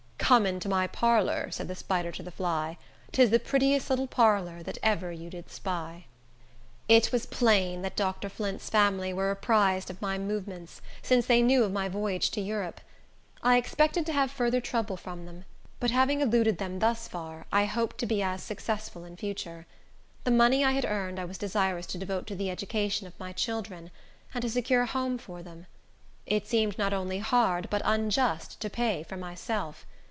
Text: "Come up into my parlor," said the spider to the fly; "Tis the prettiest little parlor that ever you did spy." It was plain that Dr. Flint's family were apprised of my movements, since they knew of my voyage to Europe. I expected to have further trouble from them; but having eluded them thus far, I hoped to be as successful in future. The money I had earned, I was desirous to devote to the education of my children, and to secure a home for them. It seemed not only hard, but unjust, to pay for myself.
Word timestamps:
"Come 0.31 0.43
up 0.43 0.47
into 0.49 0.69
my 0.69 0.87
parlor," 0.87 1.51
said 1.51 1.67
the 1.67 1.75
spider 1.75 2.09
to 2.13 2.23
the 2.23 2.31
fly; 2.31 2.77
"Tis 3.11 3.31
the 3.31 3.39
prettiest 3.39 3.89
little 3.89 4.07
parlor 4.07 4.63
that 4.63 4.77
ever 4.81 5.11
you 5.11 5.29
did 5.29 5.49
spy." 5.49 6.05
It 6.87 7.11
was 7.11 7.25
plain 7.25 7.81
that 7.81 7.97
Dr. 7.97 8.29
Flint's 8.29 8.69
family 8.69 9.11
were 9.11 9.29
apprised 9.29 9.89
of 9.89 10.01
my 10.01 10.17
movements, 10.17 10.81
since 11.01 11.25
they 11.25 11.41
knew 11.41 11.65
of 11.65 11.73
my 11.73 11.89
voyage 11.89 12.31
to 12.31 12.39
Europe. 12.39 12.79
I 13.43 13.57
expected 13.57 14.05
to 14.05 14.13
have 14.13 14.31
further 14.31 14.61
trouble 14.61 14.95
from 14.95 15.25
them; 15.25 15.43
but 15.81 15.91
having 15.91 16.21
eluded 16.21 16.59
them 16.59 16.79
thus 16.79 17.09
far, 17.09 17.45
I 17.51 17.65
hoped 17.65 17.97
to 17.97 18.05
be 18.05 18.21
as 18.23 18.41
successful 18.41 19.03
in 19.03 19.17
future. 19.17 19.65
The 20.23 20.31
money 20.31 20.63
I 20.63 20.71
had 20.71 20.85
earned, 20.85 21.19
I 21.19 21.25
was 21.25 21.37
desirous 21.37 21.85
to 21.87 21.97
devote 21.97 22.25
to 22.27 22.37
the 22.37 22.49
education 22.49 23.05
of 23.05 23.19
my 23.19 23.33
children, 23.33 23.91
and 24.33 24.41
to 24.43 24.49
secure 24.49 24.83
a 24.83 24.87
home 24.87 25.17
for 25.17 25.43
them. 25.43 25.65
It 26.25 26.47
seemed 26.47 26.77
not 26.77 26.93
only 26.93 27.19
hard, 27.19 27.69
but 27.69 27.81
unjust, 27.83 28.61
to 28.61 28.69
pay 28.69 29.03
for 29.03 29.17
myself. 29.17 29.85